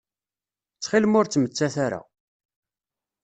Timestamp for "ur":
1.19-1.25